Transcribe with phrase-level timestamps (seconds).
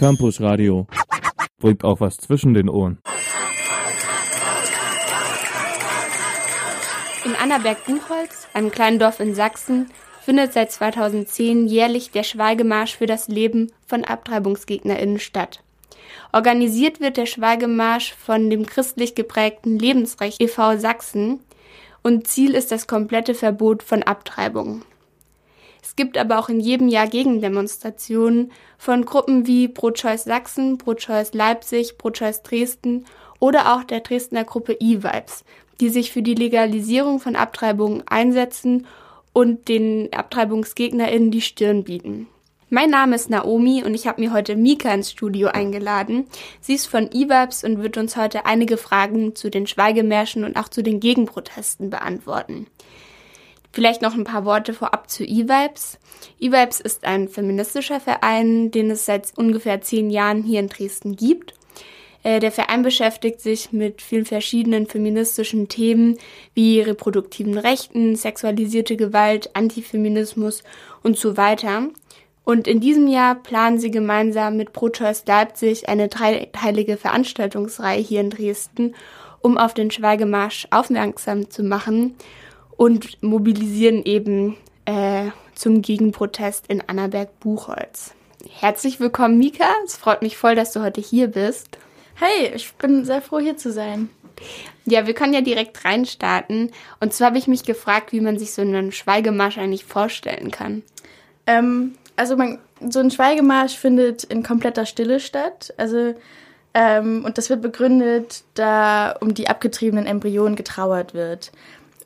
[0.00, 0.86] Campus Radio.
[1.58, 3.02] Bringt auch was zwischen den Ohren.
[7.26, 9.90] In Annaberg-Buchholz, einem kleinen Dorf in Sachsen,
[10.22, 15.62] findet seit 2010 jährlich der Schweigemarsch für das Leben von AbtreibungsgegnerInnen statt.
[16.32, 20.78] Organisiert wird der Schweigemarsch von dem christlich geprägten Lebensrecht e.V.
[20.78, 21.40] Sachsen
[22.02, 24.82] und Ziel ist das komplette Verbot von Abtreibungen.
[25.82, 31.98] Es gibt aber auch in jedem Jahr Gegendemonstrationen von Gruppen wie Pro-Choice Sachsen, Pro-Choice Leipzig,
[31.98, 33.06] Pro-Choice Dresden
[33.38, 35.44] oder auch der Dresdner Gruppe E-Vibes,
[35.80, 38.86] die sich für die Legalisierung von Abtreibungen einsetzen
[39.32, 42.28] und den AbtreibungsgegnerInnen die Stirn bieten.
[42.72, 46.26] Mein Name ist Naomi und ich habe mir heute Mika ins Studio eingeladen.
[46.60, 50.68] Sie ist von E-Vibes und wird uns heute einige Fragen zu den Schweigemärschen und auch
[50.68, 52.68] zu den Gegenprotesten beantworten.
[53.72, 55.98] Vielleicht noch ein paar Worte vorab zu E-Vibes.
[56.40, 61.54] E-Vibes ist ein feministischer Verein, den es seit ungefähr zehn Jahren hier in Dresden gibt.
[62.22, 66.18] Äh, der Verein beschäftigt sich mit vielen verschiedenen feministischen Themen
[66.52, 70.64] wie reproduktiven Rechten, sexualisierte Gewalt, Antifeminismus
[71.04, 71.88] und so weiter.
[72.42, 78.30] Und in diesem Jahr planen sie gemeinsam mit ProChoice Leipzig eine dreiteilige Veranstaltungsreihe hier in
[78.30, 78.96] Dresden,
[79.40, 82.16] um auf den Schweigemarsch aufmerksam zu machen
[82.80, 88.14] und mobilisieren eben äh, zum Gegenprotest in Annaberg-Buchholz.
[88.58, 89.66] Herzlich willkommen, Mika.
[89.84, 91.76] Es freut mich voll, dass du heute hier bist.
[92.14, 94.08] Hey, ich bin sehr froh, hier zu sein.
[94.86, 96.70] Ja, wir können ja direkt reinstarten.
[97.00, 100.82] Und zwar habe ich mich gefragt, wie man sich so einen Schweigemarsch eigentlich vorstellen kann.
[101.46, 105.74] Ähm, also man, so ein Schweigemarsch findet in kompletter Stille statt.
[105.76, 106.14] Also
[106.72, 111.50] ähm, und das wird begründet, da um die abgetriebenen Embryonen getrauert wird.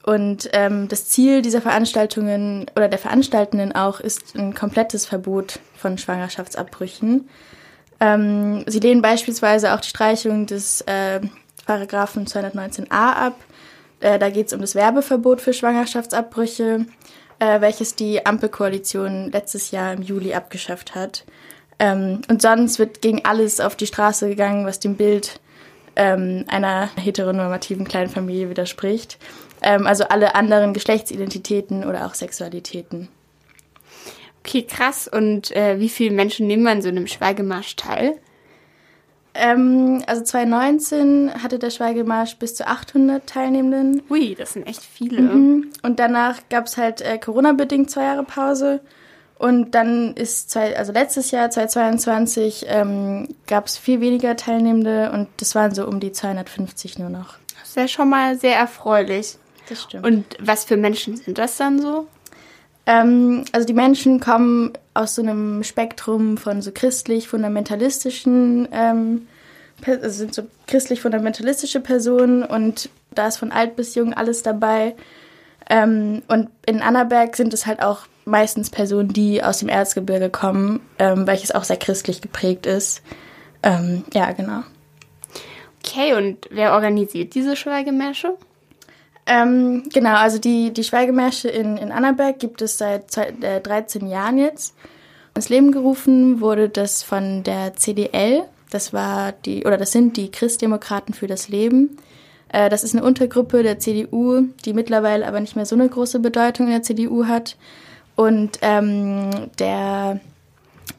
[0.05, 5.97] Und ähm, das Ziel dieser Veranstaltungen oder der Veranstaltenden auch ist ein komplettes Verbot von
[5.97, 7.27] Schwangerschaftsabbrüchen.
[8.00, 11.20] Ähm, sie lehnen beispielsweise auch die Streichung des äh,
[11.64, 13.36] Paragraphen 219a ab.
[14.00, 16.84] Äh, da geht es um das Werbeverbot für Schwangerschaftsabbrüche,
[17.38, 21.25] äh, welches die Ampelkoalition letztes Jahr im Juli abgeschafft hat.
[21.78, 25.41] Ähm, und sonst wird gegen alles auf die Straße gegangen, was dem Bild
[25.97, 29.19] ähm, einer heteronormativen kleinen Familie widerspricht.
[29.62, 33.09] Ähm, also alle anderen Geschlechtsidentitäten oder auch Sexualitäten.
[34.41, 35.09] Okay, krass.
[35.09, 38.19] Und äh, wie viele Menschen nehmen an so einem Schweigemarsch teil?
[39.34, 44.03] Ähm, also 2019 hatte der Schweigemarsch bis zu 800 Teilnehmenden.
[44.09, 45.22] Ui, das sind echt viele.
[45.22, 45.71] Mhm.
[45.83, 48.81] Und danach gab es halt äh, Corona-bedingt zwei Jahre Pause.
[49.37, 55.28] Und dann ist, zwei, also letztes Jahr, 2022, ähm, gab es viel weniger Teilnehmende und
[55.39, 57.34] das waren so um die 250 nur noch.
[57.59, 59.39] Das ist ja schon mal sehr erfreulich.
[59.69, 60.06] Das stimmt.
[60.06, 62.06] Und was für Menschen sind das dann so?
[62.87, 69.27] Ähm, also die Menschen kommen aus so einem Spektrum von so christlich-fundamentalistischen, ähm,
[69.87, 74.95] also sind so christlich-fundamentalistische Personen und da ist von alt bis jung alles dabei.
[75.69, 80.80] Ähm, und in Annaberg sind es halt auch meistens Personen, die aus dem Erzgebirge kommen,
[80.98, 83.02] ähm, welches auch sehr christlich geprägt ist.
[83.62, 84.62] Ähm, ja, genau.
[85.84, 88.36] Okay, und wer organisiert diese Schweigemärsche?
[89.26, 94.38] Ähm, genau, also die, die Schweigemärsche in, in Annaberg gibt es seit äh, 13 Jahren
[94.38, 94.74] jetzt.
[95.34, 98.44] Ins Leben gerufen wurde das von der CDL.
[98.70, 101.96] Das war die, oder das sind die Christdemokraten für das Leben.
[102.48, 106.20] Äh, das ist eine Untergruppe der CDU, die mittlerweile aber nicht mehr so eine große
[106.20, 107.56] Bedeutung in der CDU hat.
[108.16, 110.20] Und ähm, der,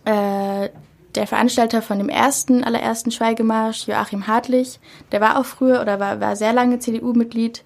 [0.04, 0.70] äh,
[1.16, 4.80] der Veranstalter von dem ersten, allerersten Schweigemarsch, Joachim Hartlich,
[5.12, 7.64] der war auch früher oder war, war sehr lange CDU-Mitglied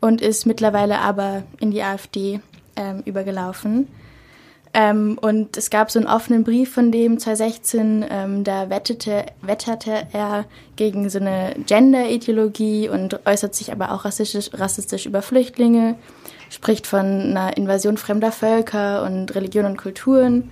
[0.00, 2.40] und ist mittlerweile aber in die AfD
[2.76, 3.88] ähm, übergelaufen.
[4.74, 10.06] Ähm, und es gab so einen offenen Brief von dem 2016, ähm, da wettete, wetterte
[10.12, 10.46] er
[10.76, 15.96] gegen so eine Gender-Ideologie und äußert sich aber auch rassistisch, rassistisch über Flüchtlinge,
[16.48, 20.50] spricht von einer Invasion fremder Völker und Religion und Kulturen.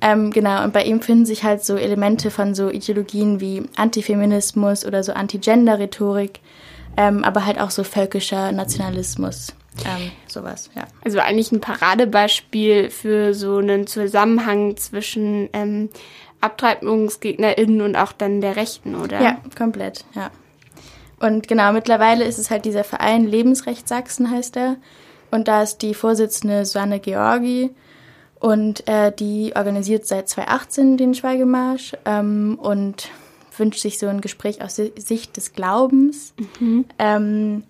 [0.00, 4.84] Ähm, genau, und bei ihm finden sich halt so Elemente von so Ideologien wie Antifeminismus
[4.86, 6.38] oder so Anti-Gender-Rhetorik,
[6.96, 9.52] ähm, aber halt auch so völkischer Nationalismus.
[9.84, 10.86] Ähm, sowas, ja.
[11.04, 15.88] Also eigentlich ein Paradebeispiel für so einen Zusammenhang zwischen ähm,
[16.40, 19.20] AbtreibungsgegnerInnen und auch dann der Rechten, oder?
[19.20, 20.30] Ja, komplett, ja.
[21.20, 24.76] Und genau, mittlerweile ist es halt dieser Verein Lebensrecht Sachsen heißt er.
[25.30, 27.70] Und da ist die Vorsitzende Susanne Georgi.
[28.40, 33.10] Und äh, die organisiert seit 2018 den Schweigemarsch ähm, und
[33.56, 36.34] wünscht sich so ein Gespräch aus Sicht des Glaubens.
[36.60, 36.84] Mhm.
[37.00, 37.64] Ähm,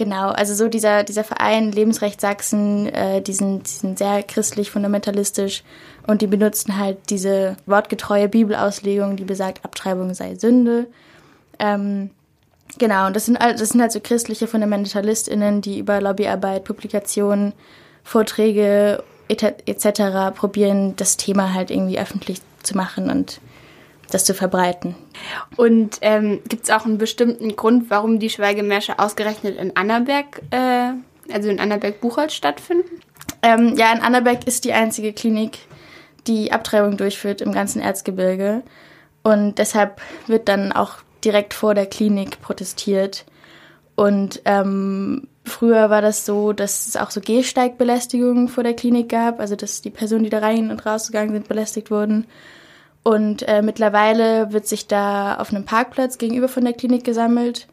[0.00, 4.70] Genau, also so dieser, dieser Verein Lebensrecht Sachsen, äh, die, sind, die sind sehr christlich
[4.70, 5.62] fundamentalistisch
[6.06, 10.86] und die benutzen halt diese wortgetreue Bibelauslegung, die besagt, Abtreibung sei Sünde.
[11.58, 12.08] Ähm,
[12.78, 17.52] genau, und das sind, das sind halt so christliche FundamentalistInnen, die über Lobbyarbeit, Publikationen,
[18.02, 20.34] Vorträge etc.
[20.34, 23.38] probieren, das Thema halt irgendwie öffentlich zu machen und
[24.10, 24.94] das zu verbreiten.
[25.56, 30.92] Und ähm, gibt es auch einen bestimmten Grund, warum die Schweigemärsche ausgerechnet in Annaberg, äh,
[31.32, 33.00] also in Annaberg-Buchholz stattfinden?
[33.42, 35.58] Ähm, ja, in Annaberg ist die einzige Klinik,
[36.26, 38.62] die Abtreibung durchführt im ganzen Erzgebirge.
[39.22, 43.24] Und deshalb wird dann auch direkt vor der Klinik protestiert.
[43.94, 49.40] Und ähm, früher war das so, dass es auch so Gehsteigbelästigungen vor der Klinik gab,
[49.40, 52.26] also dass die Personen, die da rein und rausgegangen sind, belästigt wurden.
[53.02, 57.66] Und äh, mittlerweile wird sich da auf einem Parkplatz gegenüber von der Klinik gesammelt.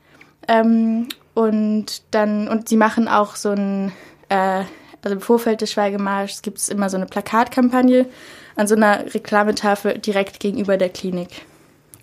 [0.48, 3.92] Ähm, und dann, und sie machen auch so ein,
[4.30, 4.64] äh,
[5.04, 8.08] also im Vorfeld des Schweigemarschs gibt es immer so eine Plakatkampagne
[8.56, 11.46] an so einer Reklametafel direkt gegenüber der Klinik.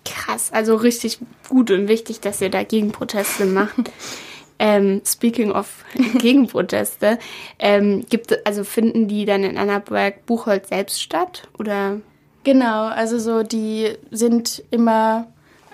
[0.05, 1.19] Krass, also richtig
[1.49, 3.91] gut und wichtig, dass ihr da Gegenproteste macht.
[4.59, 5.85] ähm, speaking of
[6.19, 7.19] Gegenproteste,
[7.59, 12.01] ähm, gibt also finden die dann in Annaberg Buchholz selbst statt oder?
[12.45, 15.27] Genau, also so die sind immer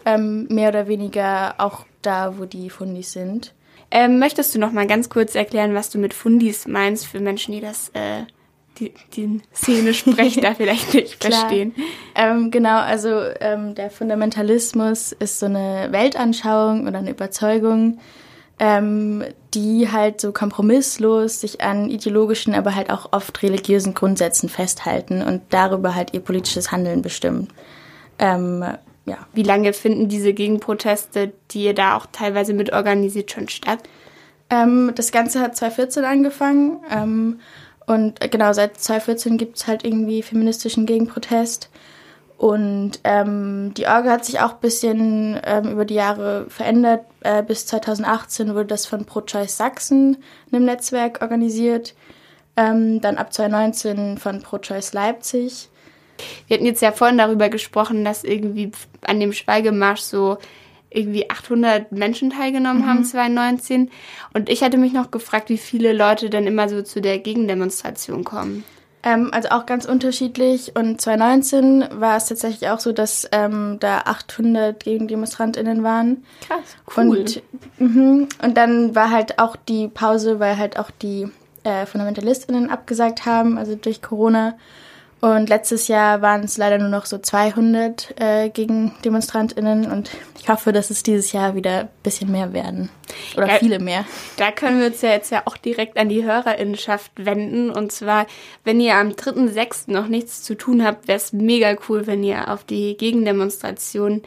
[0.04, 3.52] ähm, mehr oder weniger auch da, wo die Fundis sind.
[3.90, 7.52] Ähm, möchtest du noch mal ganz kurz erklären, was du mit Fundis meinst für Menschen,
[7.52, 8.22] die das äh,
[8.78, 11.74] die, die Szene sprechen, da vielleicht nicht verstehen.
[12.14, 17.98] Ähm, genau, also ähm, der Fundamentalismus ist so eine Weltanschauung oder eine Überzeugung,
[18.60, 19.24] ähm,
[19.54, 25.40] die halt so kompromisslos sich an ideologischen, aber halt auch oft religiösen Grundsätzen festhalten und
[25.48, 27.48] darüber halt ihr politisches Handeln bestimmen.
[28.18, 28.62] Ähm,
[29.06, 29.16] ja.
[29.32, 33.80] Wie lange finden diese Gegenproteste, die ihr da auch teilweise mit organisiert, schon statt?
[34.50, 37.40] Ähm, das Ganze hat 2014 angefangen ähm,
[37.86, 41.70] und genau seit 2014 gibt es halt irgendwie feministischen Gegenprotest.
[42.40, 47.04] Und ähm, die Orga hat sich auch ein bisschen ähm, über die Jahre verändert.
[47.20, 50.16] Äh, bis 2018 wurde das von Pro-Choice Sachsen
[50.50, 51.94] in einem Netzwerk organisiert.
[52.56, 55.68] Ähm, dann ab 2019 von Pro-Choice Leipzig.
[56.46, 58.72] Wir hatten jetzt ja vorhin darüber gesprochen, dass irgendwie
[59.02, 60.38] an dem Schweigemarsch so
[60.88, 62.86] irgendwie 800 Menschen teilgenommen mhm.
[62.86, 63.90] haben 2019.
[64.32, 68.24] Und ich hatte mich noch gefragt, wie viele Leute dann immer so zu der Gegendemonstration
[68.24, 68.64] kommen.
[69.02, 70.76] Ähm, also auch ganz unterschiedlich.
[70.76, 76.24] Und 2019 war es tatsächlich auch so, dass ähm, da 800 GegendemonstrantInnen waren.
[76.46, 77.18] Krass, cool.
[77.18, 77.42] Und,
[77.78, 81.28] mh, und dann war halt auch die Pause, weil halt auch die
[81.64, 84.54] äh, FundamentalistInnen abgesagt haben, also durch Corona.
[85.20, 90.48] Und letztes Jahr waren es leider nur noch so 200 äh, gegen DemonstrantInnen und ich
[90.48, 92.88] hoffe, dass es dieses Jahr wieder ein bisschen mehr werden.
[93.36, 94.06] Oder ja, viele mehr.
[94.38, 97.68] Da können wir uns ja jetzt ja auch direkt an die HörerInnenschaft wenden.
[97.68, 98.26] Und zwar,
[98.64, 99.90] wenn ihr am 3.6.
[99.92, 104.22] noch nichts zu tun habt, wäre es mega cool, wenn ihr auf die Gegendemonstration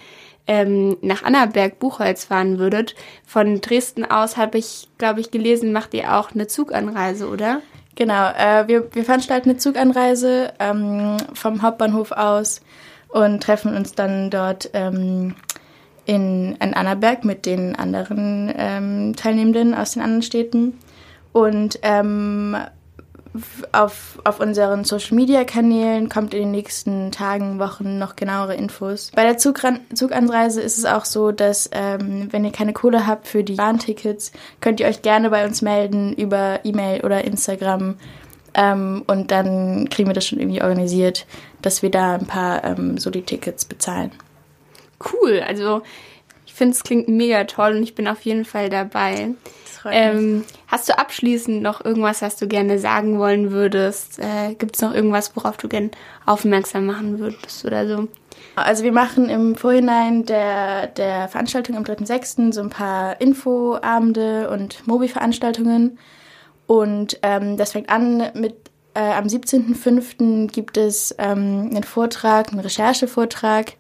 [0.46, 2.94] ähm, nach Annaberg-Buchholz fahren würdet.
[3.26, 7.62] Von Dresden aus habe ich, glaube ich, gelesen, macht ihr auch eine Zuganreise, oder?
[7.96, 12.62] Genau, äh, wir, wir veranstalten eine Zuganreise ähm, vom Hauptbahnhof aus
[13.10, 15.36] und treffen uns dann dort ähm,
[16.06, 20.80] in, in Annaberg mit den anderen ähm, Teilnehmenden aus den anderen Städten.
[21.32, 22.58] Und ähm,
[23.72, 29.12] auf, auf unseren Social Media Kanälen kommt in den nächsten Tagen, Wochen noch genauere Infos.
[29.16, 33.28] Bei der Zugran Zuganreise ist es auch so, dass ähm, wenn ihr keine Kohle habt
[33.28, 37.96] für die Bahntickets, könnt ihr euch gerne bei uns melden über E-Mail oder Instagram.
[38.54, 41.26] Ähm, und dann kriegen wir das schon irgendwie organisiert,
[41.62, 44.12] dass wir da ein paar ähm, so die Tickets bezahlen.
[45.12, 45.82] Cool, also
[46.54, 49.32] ich finde es klingt mega toll und ich bin auf jeden Fall dabei.
[49.90, 54.20] Ähm, hast du abschließend noch irgendwas, was du gerne sagen wollen würdest?
[54.20, 55.90] Äh, Gibt es noch irgendwas, worauf du gerne
[56.28, 58.08] aufmerksam machen würdest oder so?
[58.56, 62.54] Also wir machen im Vorhinein der, der Veranstaltung am 3.6.
[62.54, 65.98] so ein paar Infoabende und Mobi-Veranstaltungen.
[66.68, 68.56] Und ähm, das fängt an mit,
[68.94, 70.52] äh, am 17.05.
[70.52, 73.74] gibt es ähm, einen Vortrag, einen Recherchevortrag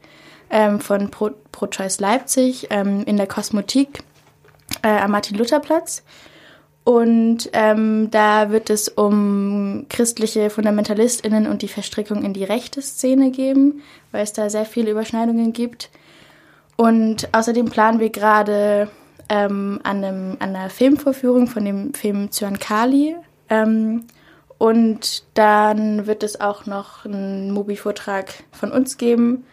[0.54, 4.04] ähm, von Pro, Pro Choice Leipzig ähm, in der Kosmotik
[4.84, 6.04] äh, am Martin-Luther-Platz.
[6.86, 13.32] Und ähm, da wird es um christliche FundamentalistInnen und die Verstrickung in die rechte Szene
[13.32, 13.82] geben,
[14.12, 15.90] weil es da sehr viele Überschneidungen gibt.
[16.76, 18.90] Und außerdem planen wir gerade
[19.30, 23.16] ähm, an, einem, an einer Filmvorführung von dem Film Zyankali.
[23.50, 24.06] Ähm,
[24.60, 29.46] und dann wird es auch noch einen Mobi-Vortrag von uns geben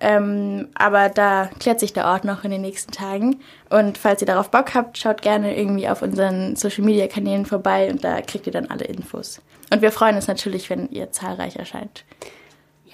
[0.00, 3.40] Ähm, aber da klärt sich der Ort noch in den nächsten Tagen.
[3.70, 7.90] Und falls ihr darauf Bock habt, schaut gerne irgendwie auf unseren Social Media Kanälen vorbei
[7.90, 9.40] und da kriegt ihr dann alle Infos.
[9.72, 12.04] Und wir freuen uns natürlich, wenn ihr zahlreich erscheint.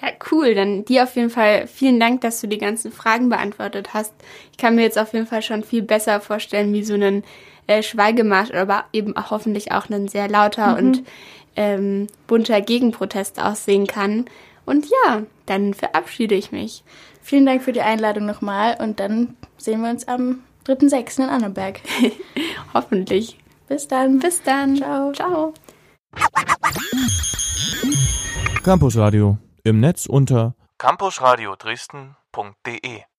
[0.01, 0.55] Ja, cool.
[0.55, 4.13] Dann dir auf jeden Fall vielen Dank, dass du die ganzen Fragen beantwortet hast.
[4.51, 7.23] Ich kann mir jetzt auf jeden Fall schon viel besser vorstellen, wie so ein
[7.67, 10.77] äh, Schweigemarsch, aber eben auch hoffentlich auch ein sehr lauter mhm.
[10.77, 11.03] und
[11.55, 14.25] ähm, bunter Gegenprotest aussehen kann.
[14.65, 16.83] Und ja, dann verabschiede ich mich.
[17.21, 21.23] Vielen Dank für die Einladung nochmal und dann sehen wir uns am 3.6.
[21.23, 21.81] in Annaberg.
[22.73, 23.37] Hoffentlich.
[23.67, 24.19] Bis dann.
[24.19, 24.77] Bis dann.
[24.77, 25.11] Ciao.
[25.13, 25.53] Ciao.
[28.63, 33.03] Campus Radio im Netz unter campusradio Dresden.de